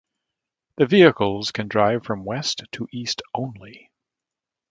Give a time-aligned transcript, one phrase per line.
[0.77, 3.91] The vehicles can drive from west to east only.